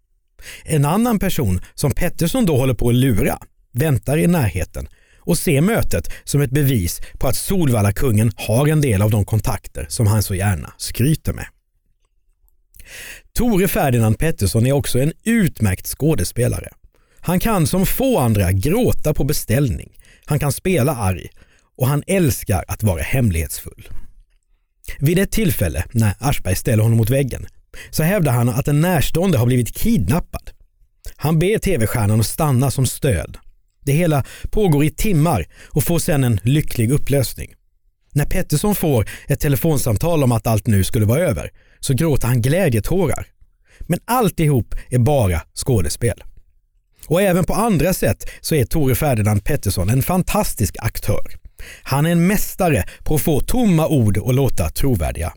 En 0.64 0.86
annan 0.86 1.20
person 1.20 1.62
som 1.74 1.92
Pettersson 1.92 2.46
då 2.46 2.58
håller 2.58 2.74
på 2.74 2.90
att 2.90 2.96
lura 2.96 3.38
väntar 3.74 4.18
i 4.18 4.28
närheten 4.28 4.88
och 5.20 5.38
ser 5.38 5.62
mötet 5.62 6.12
som 6.24 6.42
ett 6.42 6.52
bevis 6.52 7.02
på 7.20 7.28
att 7.28 7.36
Solvalla-kungen 7.36 8.32
har 8.36 8.68
en 8.68 8.82
del 8.82 9.02
av 9.02 9.12
de 9.12 9.25
kontakter 9.25 9.86
som 9.90 10.08
han 10.08 10.24
så 10.24 10.36
gärna 10.36 10.74
skryter 10.78 11.34
med. 11.34 11.46
Tore 13.34 13.68
Ferdinand 13.68 14.20
Pettersson 14.20 14.66
är 14.66 14.72
också 14.72 15.00
en 15.00 15.14
utmärkt 15.24 15.88
skådespelare. 15.88 16.70
Han 17.20 17.40
kan 17.40 17.68
som 17.68 17.86
få 17.86 18.20
andra 18.20 18.52
gråta 18.52 19.14
på 19.14 19.24
beställning. 19.24 19.98
Han 20.25 20.40
kan 20.40 20.52
spela 20.52 20.96
arg 20.96 21.28
och 21.78 21.88
han 21.88 22.04
älskar 22.08 22.64
att 22.68 22.84
vara 22.84 23.02
hemlighetsfull. 23.02 23.90
Vid 25.00 25.20
ett 25.20 25.32
tillfälle 25.32 25.86
när 25.92 26.14
Aschberg 26.20 26.56
ställer 26.56 26.84
honom 26.84 26.98
mot 26.98 27.10
väggen 27.10 27.48
så 27.89 28.03
hävdar 28.03 28.32
han 28.32 28.50
att 28.50 28.67
en 28.67 28.82
närstående 28.82 29.38
har 29.38 29.46
blivit 29.46 29.75
kidnappad. 29.75 30.51
Han 31.15 31.39
ber 31.39 31.58
tv-stjärnan 31.58 32.20
att 32.20 32.25
stanna 32.25 32.72
som 32.72 32.86
stöd. 32.86 33.38
Det 33.86 33.91
hela 33.91 34.24
pågår 34.50 34.86
i 34.86 34.89
timmar 34.89 35.46
och 35.67 35.84
får 35.84 36.00
sedan 36.00 36.24
en 36.24 36.39
lycklig 36.44 36.91
upplösning. 36.91 37.53
När 38.13 38.25
Pettersson 38.25 38.75
får 38.75 39.10
ett 39.27 39.39
telefonsamtal 39.39 40.24
om 40.24 40.32
att 40.32 40.48
allt 40.48 40.67
nu 40.67 40.84
skulle 40.84 41.05
vara 41.05 41.20
över 41.20 41.51
så 41.79 41.94
gråter 41.94 42.27
han 42.27 42.41
glädjetårar. 42.41 43.27
Men 43.79 44.00
alltihop 44.05 44.75
är 44.89 45.00
bara 45.00 45.41
skådespel. 45.53 46.24
Och 47.08 47.22
även 47.22 47.46
på 47.46 47.53
andra 47.53 47.94
sätt 47.94 48.29
så 48.41 48.55
är 48.55 48.65
Tore 48.65 48.96
Ferdinand 48.96 49.44
Pettersson 49.44 49.89
en 49.89 50.03
fantastisk 50.03 50.75
aktör. 50.79 51.38
Han 51.84 52.05
är 52.05 52.12
en 52.12 52.27
mästare 52.27 52.84
på 53.03 53.15
att 53.15 53.22
få 53.22 53.39
tomma 53.39 53.88
ord 53.88 54.17
att 54.17 54.36
låta 54.36 54.70
trovärdiga. 54.70 55.34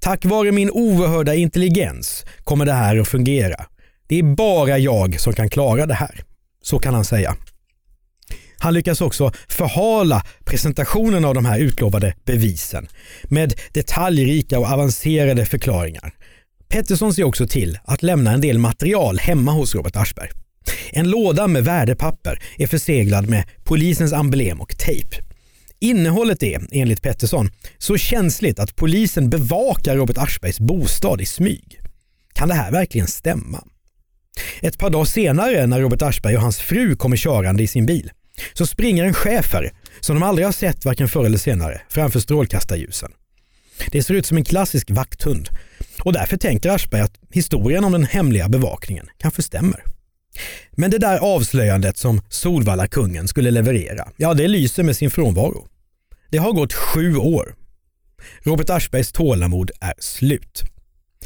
Tack 0.00 0.24
vare 0.24 0.52
min 0.52 0.70
oerhörda 0.70 1.34
intelligens 1.34 2.24
kommer 2.44 2.64
det 2.64 2.72
här 2.72 2.98
att 2.98 3.08
fungera. 3.08 3.66
Det 4.06 4.18
är 4.18 4.22
bara 4.22 4.78
jag 4.78 5.20
som 5.20 5.32
kan 5.32 5.48
klara 5.48 5.86
det 5.86 5.94
här. 5.94 6.20
Så 6.62 6.78
kan 6.78 6.94
han 6.94 7.04
säga. 7.04 7.36
Han 8.58 8.74
lyckas 8.74 9.00
också 9.00 9.32
förhala 9.48 10.22
presentationen 10.44 11.24
av 11.24 11.34
de 11.34 11.44
här 11.44 11.58
utlovade 11.58 12.14
bevisen 12.24 12.88
med 13.24 13.54
detaljrika 13.72 14.58
och 14.58 14.66
avancerade 14.66 15.46
förklaringar. 15.46 16.14
Pettersson 16.68 17.14
ser 17.14 17.24
också 17.24 17.46
till 17.46 17.78
att 17.84 18.02
lämna 18.02 18.32
en 18.32 18.40
del 18.40 18.58
material 18.58 19.18
hemma 19.18 19.52
hos 19.52 19.74
Robert 19.74 19.96
Aschberg. 19.96 20.30
En 20.90 21.10
låda 21.10 21.46
med 21.46 21.64
värdepapper 21.64 22.42
är 22.58 22.66
förseglad 22.66 23.28
med 23.28 23.44
polisens 23.64 24.12
emblem 24.12 24.60
och 24.60 24.78
tejp. 24.78 25.16
Innehållet 25.82 26.42
är, 26.42 26.62
enligt 26.72 27.02
Pettersson, 27.02 27.50
så 27.78 27.96
känsligt 27.96 28.58
att 28.58 28.76
polisen 28.76 29.30
bevakar 29.30 29.96
Robert 29.96 30.18
Aschbergs 30.18 30.60
bostad 30.60 31.20
i 31.20 31.26
smyg. 31.26 31.80
Kan 32.32 32.48
det 32.48 32.54
här 32.54 32.72
verkligen 32.72 33.06
stämma? 33.06 33.64
Ett 34.60 34.78
par 34.78 34.90
dagar 34.90 35.04
senare 35.04 35.66
när 35.66 35.80
Robert 35.80 36.02
Aschberg 36.02 36.36
och 36.36 36.42
hans 36.42 36.58
fru 36.58 36.96
kommer 36.96 37.16
körande 37.16 37.62
i 37.62 37.66
sin 37.66 37.86
bil 37.86 38.10
så 38.52 38.66
springer 38.66 39.04
en 39.04 39.14
schäfer 39.14 39.72
som 40.00 40.16
de 40.16 40.22
aldrig 40.22 40.46
har 40.46 40.52
sett 40.52 40.84
varken 40.84 41.08
förr 41.08 41.24
eller 41.24 41.38
senare 41.38 41.80
framför 41.88 42.20
strålkastarljusen. 42.20 43.12
Det 43.90 44.02
ser 44.02 44.14
ut 44.14 44.26
som 44.26 44.36
en 44.36 44.44
klassisk 44.44 44.90
vakthund 44.90 45.48
och 46.02 46.12
därför 46.12 46.36
tänker 46.36 46.70
Aschberg 46.70 47.00
att 47.00 47.18
historien 47.30 47.84
om 47.84 47.92
den 47.92 48.04
hemliga 48.04 48.48
bevakningen 48.48 49.06
kanske 49.18 49.42
stämmer. 49.42 49.84
Men 50.72 50.90
det 50.90 50.98
där 50.98 51.18
avslöjandet 51.18 51.96
som 51.96 52.20
Solvalla-kungen 52.28 53.28
skulle 53.28 53.50
leverera, 53.50 54.08
ja 54.16 54.34
det 54.34 54.48
lyser 54.48 54.82
med 54.82 54.96
sin 54.96 55.10
frånvaro. 55.10 55.68
Det 56.32 56.38
har 56.38 56.52
gått 56.52 56.72
sju 56.72 57.16
år. 57.16 57.54
Robert 58.42 58.70
Aschbergs 58.70 59.12
tålamod 59.12 59.70
är 59.80 59.94
slut. 59.98 60.64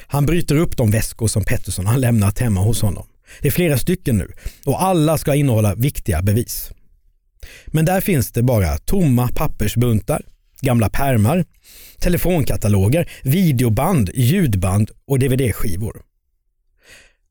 Han 0.06 0.26
bryter 0.26 0.56
upp 0.56 0.76
de 0.76 0.90
väskor 0.90 1.28
som 1.28 1.44
Pettersson 1.44 1.86
har 1.86 1.98
lämnat 1.98 2.38
hemma 2.38 2.60
hos 2.60 2.82
honom. 2.82 3.06
Det 3.40 3.48
är 3.48 3.52
flera 3.52 3.78
stycken 3.78 4.18
nu 4.18 4.32
och 4.64 4.82
alla 4.82 5.18
ska 5.18 5.34
innehålla 5.34 5.74
viktiga 5.74 6.22
bevis. 6.22 6.70
Men 7.66 7.84
där 7.84 8.00
finns 8.00 8.32
det 8.32 8.42
bara 8.42 8.78
tomma 8.78 9.28
pappersbuntar, 9.34 10.22
gamla 10.60 10.90
pärmar, 10.90 11.44
telefonkataloger, 11.98 13.10
videoband, 13.22 14.10
ljudband 14.14 14.90
och 15.06 15.18
dvd-skivor. 15.18 16.02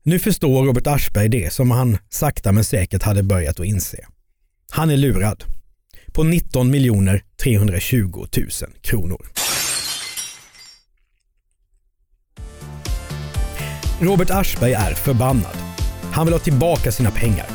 Nu 0.02 0.18
förstår 0.18 0.64
Robert 0.64 0.86
Aschberg 0.86 1.28
det 1.28 1.52
som 1.52 1.70
han 1.70 1.98
sakta 2.08 2.52
men 2.52 2.64
säkert 2.64 3.02
hade 3.02 3.22
börjat 3.22 3.60
att 3.60 3.66
inse. 3.66 4.06
Han 4.70 4.90
är 4.90 4.96
lurad 4.96 5.44
på 6.16 6.24
19 6.24 6.72
320 7.42 8.26
000 8.36 8.48
kronor. 8.80 9.26
Robert 14.00 14.30
Aschberg 14.30 14.72
är 14.72 14.94
förbannad. 14.94 15.56
Han 16.12 16.26
vill 16.26 16.34
ha 16.34 16.40
tillbaka 16.40 16.92
sina 16.92 17.10
pengar. 17.10 17.46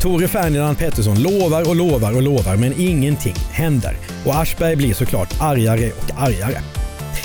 Tore 0.00 0.28
Ferdinand 0.28 0.78
Pettersson 0.78 1.22
lovar 1.22 1.68
och 1.68 1.76
lovar 1.76 2.16
och 2.16 2.22
lovar 2.22 2.56
men 2.56 2.74
ingenting 2.80 3.34
händer 3.52 3.96
och 4.26 4.34
Aschberg 4.34 4.76
blir 4.76 4.94
såklart 4.94 5.40
argare 5.40 5.90
och 5.92 6.22
argare. 6.22 6.60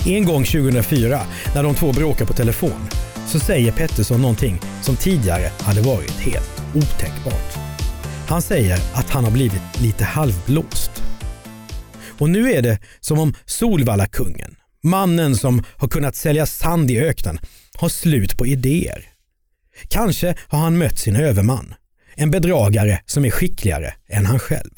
En 0.05 0.25
gång 0.25 0.43
2004 0.43 1.22
när 1.55 1.63
de 1.63 1.75
två 1.75 1.91
bråkar 1.91 2.25
på 2.25 2.34
telefon 2.34 2.89
så 3.27 3.39
säger 3.39 3.72
Pettersson 3.72 4.22
någonting 4.22 4.60
som 4.82 4.96
tidigare 4.96 5.51
hade 5.60 5.82
varit 5.82 6.20
helt 6.20 6.62
otänkbart. 6.75 7.62
Han 8.33 8.41
säger 8.41 8.79
att 8.93 9.09
han 9.09 9.23
har 9.23 9.31
blivit 9.31 9.81
lite 9.81 10.03
halvblåst. 10.03 11.03
Och 12.19 12.29
nu 12.29 12.51
är 12.51 12.61
det 12.61 12.79
som 12.99 13.19
om 13.19 13.33
Solvalla-kungen, 13.45 14.55
mannen 14.83 15.35
som 15.35 15.63
har 15.77 15.87
kunnat 15.87 16.15
sälja 16.15 16.45
sand 16.45 16.91
i 16.91 16.99
öknen, 16.99 17.39
har 17.77 17.89
slut 17.89 18.37
på 18.37 18.47
idéer. 18.47 19.05
Kanske 19.87 20.35
har 20.47 20.59
han 20.59 20.77
mött 20.77 20.99
sin 20.99 21.15
överman, 21.15 21.73
en 22.15 22.31
bedragare 22.31 22.99
som 23.05 23.25
är 23.25 23.29
skickligare 23.29 23.93
än 24.09 24.25
han 24.25 24.39
själv. 24.39 24.71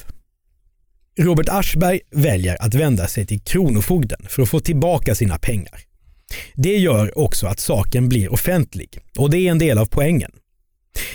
Robert 1.19 1.49
Aschberg 1.49 1.99
väljer 2.11 2.61
att 2.61 2.73
vända 2.73 3.07
sig 3.07 3.25
till 3.25 3.41
Kronofogden 3.41 4.25
för 4.29 4.41
att 4.41 4.49
få 4.49 4.59
tillbaka 4.59 5.15
sina 5.15 5.37
pengar. 5.37 5.81
Det 6.55 6.77
gör 6.77 7.19
också 7.19 7.47
att 7.47 7.59
saken 7.59 8.09
blir 8.09 8.33
offentlig 8.33 8.99
och 9.17 9.29
det 9.29 9.37
är 9.37 9.51
en 9.51 9.59
del 9.59 9.77
av 9.77 9.85
poängen. 9.85 10.31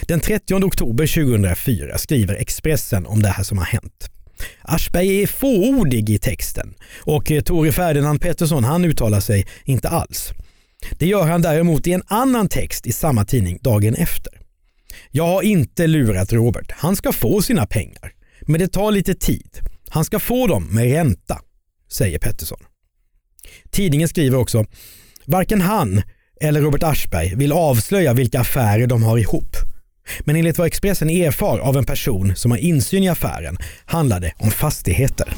Den 0.03 0.21
30 0.21 0.55
oktober 0.55 1.07
2004 1.07 1.99
skriver 1.99 2.35
Expressen 2.35 3.07
om 3.07 3.23
det 3.23 3.29
här 3.29 3.45
som 3.45 3.59
har 3.59 3.65
hänt. 3.65 4.11
Aschberg 4.63 5.23
är 5.23 5.27
fåordig 5.27 6.11
i 6.11 6.19
texten 6.19 6.75
och 6.99 7.33
Tore 7.45 7.73
Ferdinand 7.73 8.21
Pettersson 8.21 8.65
han 8.65 8.85
uttalar 8.85 9.21
sig 9.21 9.47
inte 9.65 9.89
alls. 9.89 10.33
Det 10.99 11.07
gör 11.07 11.27
han 11.27 11.43
däremot 11.43 11.87
i 11.87 11.93
en 11.93 12.03
annan 12.07 12.49
text 12.49 12.87
i 12.87 12.93
samma 12.93 13.25
tidning 13.25 13.59
dagen 13.63 13.95
efter. 13.95 14.33
Jag 15.11 15.27
har 15.27 15.43
inte 15.43 15.87
lurat 15.87 16.33
Robert. 16.33 16.73
Han 16.73 16.97
ska 16.97 17.13
få 17.13 17.43
sina 17.43 17.67
pengar. 17.67 18.13
Men 18.41 18.61
det 18.61 18.69
tar 18.69 18.93
lite 18.93 19.15
tid. 19.15 19.59
Han 19.89 20.05
ska 20.05 20.19
få 20.19 20.47
dem 20.47 20.69
med 20.71 20.93
ränta, 20.93 21.41
säger 21.91 22.19
Pettersson. 22.19 22.59
Tidningen 23.71 24.09
skriver 24.09 24.39
också, 24.39 24.65
varken 25.25 25.61
han 25.61 26.03
eller 26.41 26.61
Robert 26.61 26.83
Aschberg 26.83 27.35
vill 27.35 27.53
avslöja 27.53 28.13
vilka 28.13 28.41
affärer 28.41 28.87
de 28.87 29.03
har 29.03 29.19
ihop. 29.19 29.57
Men 30.21 30.37
enligt 30.37 30.59
vad 30.59 30.67
Expressen 30.67 31.11
erfar 31.11 31.59
av 31.59 31.77
en 31.77 31.85
person 31.85 32.37
som 32.37 32.51
har 32.51 32.59
insyn 32.59 33.03
i 33.03 33.09
affären 33.09 33.57
handlar 33.85 34.21
det 34.21 34.33
om 34.39 34.51
fastigheter. 34.51 35.35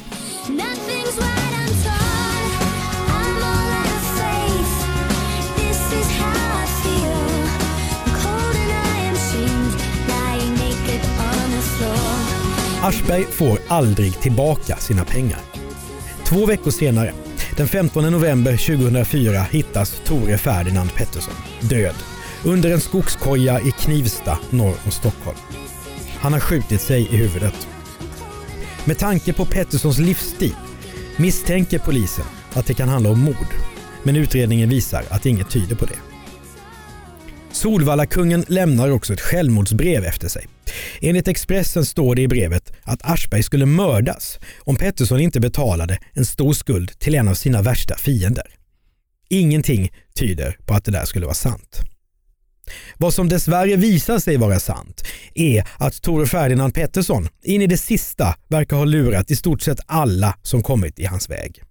Aschberg 12.83 13.25
får 13.25 13.59
aldrig 13.67 14.19
tillbaka 14.19 14.77
sina 14.77 15.05
pengar. 15.05 15.39
Två 16.25 16.45
veckor 16.45 16.71
senare, 16.71 17.13
den 17.57 17.67
15 17.67 18.11
november 18.11 18.51
2004, 18.51 19.41
hittas 19.51 20.01
Tore 20.05 20.37
Ferdinand 20.37 20.93
Pettersson 20.93 21.33
död 21.59 21.95
under 22.45 22.71
en 22.71 22.81
skogskoja 22.81 23.61
i 23.61 23.71
Knivsta 23.71 24.37
norr 24.49 24.75
om 24.85 24.91
Stockholm. 24.91 25.37
Han 26.19 26.33
har 26.33 26.39
skjutit 26.39 26.81
sig 26.81 27.01
i 27.01 27.17
huvudet. 27.17 27.67
Med 28.85 28.97
tanke 28.97 29.33
på 29.33 29.45
Petterssons 29.45 29.97
livsstil 29.97 30.55
misstänker 31.17 31.79
polisen 31.79 32.25
att 32.53 32.65
det 32.65 32.73
kan 32.73 32.89
handla 32.89 33.09
om 33.09 33.19
mord, 33.19 33.47
men 34.03 34.15
utredningen 34.15 34.69
visar 34.69 35.03
att 35.09 35.25
inget 35.25 35.49
tyder 35.49 35.75
på 35.75 35.85
det. 35.85 35.97
Solvallakungen 37.51 38.45
lämnar 38.47 38.89
också 38.89 39.13
ett 39.13 39.21
självmordsbrev 39.21 40.05
efter 40.05 40.27
sig. 40.27 40.47
Enligt 41.01 41.27
Expressen 41.27 41.85
står 41.85 42.15
det 42.15 42.21
i 42.21 42.27
brevet 42.27 42.73
att 42.83 43.05
Aschberg 43.05 43.43
skulle 43.43 43.65
mördas 43.65 44.39
om 44.59 44.75
Pettersson 44.75 45.19
inte 45.19 45.39
betalade 45.39 45.99
en 46.13 46.25
stor 46.25 46.53
skuld 46.53 46.99
till 46.99 47.15
en 47.15 47.27
av 47.27 47.33
sina 47.33 47.61
värsta 47.61 47.95
fiender. 47.97 48.47
Ingenting 49.29 49.91
tyder 50.15 50.57
på 50.65 50.73
att 50.73 50.85
det 50.85 50.91
där 50.91 51.05
skulle 51.05 51.25
vara 51.25 51.35
sant. 51.35 51.92
Vad 52.97 53.13
som 53.13 53.29
dessvärre 53.29 53.75
visar 53.75 54.19
sig 54.19 54.37
vara 54.37 54.59
sant 54.59 55.03
är 55.33 55.67
att 55.77 56.01
Tore 56.01 56.25
Ferdinand 56.25 56.73
Pettersson 56.73 57.27
in 57.43 57.61
i 57.61 57.67
det 57.67 57.77
sista 57.77 58.35
verkar 58.47 58.77
ha 58.77 58.85
lurat 58.85 59.31
i 59.31 59.35
stort 59.35 59.61
sett 59.61 59.79
alla 59.85 60.37
som 60.41 60.63
kommit 60.63 60.99
i 60.99 61.05
hans 61.05 61.29
väg. 61.29 61.61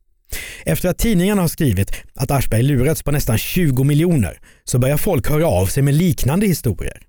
Efter 0.65 0.89
att 0.89 0.99
tidningarna 0.99 1.41
har 1.41 1.49
skrivit 1.49 1.93
att 2.15 2.31
Aschberg 2.31 2.63
lurats 2.63 3.03
på 3.03 3.11
nästan 3.11 3.39
20 3.39 3.85
miljoner 3.85 4.41
så 4.65 4.79
börjar 4.79 4.97
folk 4.97 5.31
höra 5.31 5.47
av 5.47 5.67
sig 5.67 5.83
med 5.83 5.95
liknande 5.95 6.47
historier. 6.47 7.03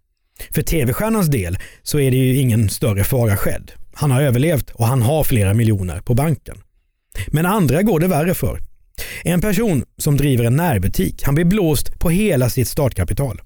För 0.51 0.61
tv-stjärnans 0.61 1.27
del 1.27 1.57
så 1.83 1.99
är 1.99 2.11
det 2.11 2.17
ju 2.17 2.35
ingen 2.35 2.69
större 2.69 3.03
fara 3.03 3.37
skedd. 3.37 3.71
Han 3.93 4.11
har 4.11 4.21
överlevt 4.21 4.69
och 4.69 4.87
han 4.87 5.01
har 5.01 5.23
flera 5.23 5.53
miljoner 5.53 5.99
på 5.99 6.13
banken. 6.13 6.57
Men 7.27 7.45
andra 7.45 7.81
går 7.81 7.99
det 7.99 8.07
värre 8.07 8.33
för. 8.33 8.59
En 9.23 9.41
person 9.41 9.85
som 9.97 10.17
driver 10.17 10.43
en 10.43 10.55
närbutik, 10.55 11.23
han 11.23 11.35
blir 11.35 11.45
blåst 11.45 11.99
på 11.99 12.09
hela 12.09 12.49
sitt 12.49 12.67
startkapital. 12.67 13.41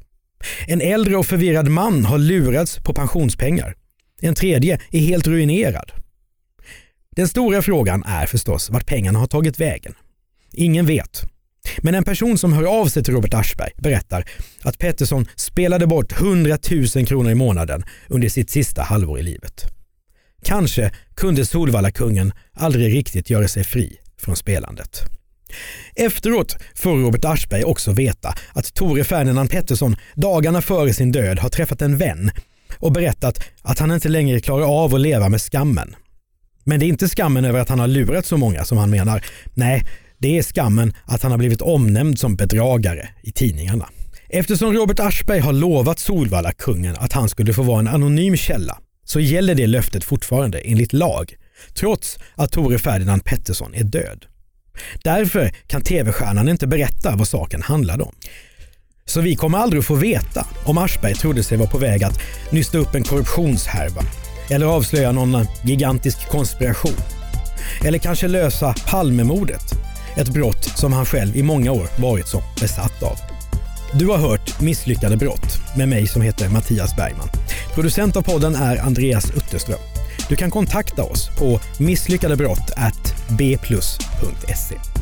En 0.67 0.81
äldre 0.81 1.17
och 1.17 1.25
förvirrad 1.25 1.67
man 1.67 2.05
har 2.05 2.17
lurats 2.17 2.77
på 2.77 2.93
pensionspengar. 2.93 3.75
En 4.21 4.35
tredje 4.35 4.79
är 4.91 4.99
helt 4.99 5.27
ruinerad. 5.27 5.91
Den 7.15 7.27
stora 7.27 7.61
frågan 7.61 8.03
är 8.03 8.25
förstås 8.25 8.69
vart 8.69 8.85
pengarna 8.85 9.19
har 9.19 9.27
tagit 9.27 9.59
vägen. 9.59 9.93
Ingen 10.53 10.85
vet. 10.85 11.23
Men 11.77 11.95
en 11.95 12.03
person 12.03 12.37
som 12.37 12.53
hör 12.53 12.81
av 12.81 12.87
sig 12.87 13.03
till 13.03 13.13
Robert 13.13 13.33
Aschberg 13.33 13.71
berättar 13.77 14.29
att 14.61 14.77
Pettersson 14.77 15.25
spelade 15.35 15.87
bort 15.87 16.21
100 16.21 16.57
000 16.95 17.05
kronor 17.05 17.31
i 17.31 17.35
månaden 17.35 17.83
under 18.07 18.29
sitt 18.29 18.49
sista 18.49 18.81
halvår 18.81 19.19
i 19.19 19.23
livet. 19.23 19.65
Kanske 20.43 20.91
kunde 21.15 21.45
Solvalla-kungen 21.45 22.33
aldrig 22.53 22.95
riktigt 22.95 23.29
göra 23.29 23.47
sig 23.47 23.63
fri 23.63 23.97
från 24.17 24.35
spelandet. 24.35 25.16
Efteråt 25.95 26.57
får 26.75 26.97
Robert 26.97 27.25
Aschberg 27.25 27.63
också 27.63 27.91
veta 27.91 28.35
att 28.53 28.73
Tore 28.73 29.03
Ferdinand 29.03 29.49
Pettersson 29.49 29.95
dagarna 30.15 30.61
före 30.61 30.93
sin 30.93 31.11
död 31.11 31.39
har 31.39 31.49
träffat 31.49 31.81
en 31.81 31.97
vän 31.97 32.31
och 32.79 32.91
berättat 32.91 33.43
att 33.61 33.79
han 33.79 33.91
inte 33.91 34.09
längre 34.09 34.39
klarar 34.39 34.83
av 34.83 34.95
att 34.95 35.01
leva 35.01 35.29
med 35.29 35.41
skammen. 35.41 35.95
Men 36.63 36.79
det 36.79 36.85
är 36.85 36.87
inte 36.87 37.07
skammen 37.07 37.45
över 37.45 37.59
att 37.59 37.69
han 37.69 37.79
har 37.79 37.87
lurat 37.87 38.25
så 38.25 38.37
många 38.37 38.65
som 38.65 38.77
han 38.77 38.89
menar. 38.89 39.25
Nej, 39.53 39.85
det 40.17 40.37
är 40.37 40.43
skammen 40.43 40.93
att 41.05 41.23
han 41.23 41.31
har 41.31 41.37
blivit 41.37 41.61
omnämnd 41.61 42.19
som 42.19 42.35
bedragare 42.35 43.09
i 43.21 43.31
tidningarna. 43.31 43.89
Eftersom 44.29 44.73
Robert 44.73 44.99
Aschberg 44.99 45.39
har 45.39 45.53
lovat 45.53 45.99
Solvalla 45.99 46.51
kungen 46.51 46.95
att 46.95 47.13
han 47.13 47.29
skulle 47.29 47.53
få 47.53 47.63
vara 47.63 47.79
en 47.79 47.87
anonym 47.87 48.35
källa 48.35 48.77
så 49.03 49.19
gäller 49.19 49.55
det 49.55 49.67
löftet 49.67 50.03
fortfarande 50.03 50.59
enligt 50.59 50.93
lag, 50.93 51.35
trots 51.73 52.19
att 52.35 52.51
Tore 52.51 52.79
Ferdinand 52.79 53.23
Pettersson 53.25 53.73
är 53.73 53.83
död. 53.83 54.25
Därför 55.03 55.51
kan 55.67 55.81
tv-stjärnan 55.81 56.49
inte 56.49 56.67
berätta 56.67 57.15
vad 57.15 57.27
saken 57.27 57.61
handlade 57.61 58.03
om. 58.03 58.13
Så 59.05 59.21
vi 59.21 59.35
kommer 59.35 59.57
aldrig 59.57 59.79
att 59.79 59.85
få 59.85 59.95
veta 59.95 60.47
om 60.65 60.77
Aschberg 60.77 61.15
trodde 61.15 61.43
sig 61.43 61.57
vara 61.57 61.69
på 61.69 61.77
väg 61.77 62.03
att 62.03 62.19
nysta 62.51 62.77
upp 62.77 62.95
en 62.95 63.03
korruptionshärva 63.03 64.03
eller 64.49 64.65
avslöja 64.65 65.11
någon 65.11 65.45
gigantisk 65.63 66.29
konspiration. 66.29 66.95
Eller 67.85 67.97
kanske 67.97 68.27
lösa 68.27 68.75
Palmemordet, 68.87 69.63
ett 70.17 70.29
brott 70.29 70.63
som 70.63 70.93
han 70.93 71.05
själv 71.05 71.35
i 71.35 71.43
många 71.43 71.71
år 71.71 71.87
varit 71.97 72.27
så 72.27 72.43
besatt 72.61 73.03
av. 73.03 73.17
Du 73.93 74.07
har 74.07 74.17
hört 74.17 74.61
Misslyckade 74.61 75.17
brott 75.17 75.61
med 75.77 75.89
mig 75.89 76.07
som 76.07 76.21
heter 76.21 76.49
Mattias 76.49 76.95
Bergman. 76.95 77.29
Producent 77.73 78.15
av 78.15 78.21
podden 78.21 78.55
är 78.55 78.77
Andreas 78.77 79.31
Utterström. 79.31 79.79
Du 80.29 80.35
kan 80.35 80.51
kontakta 80.51 81.03
oss 81.03 81.29
på 81.37 81.59
misslyckadebrott 81.79 82.71
bplus.se. 83.31 84.96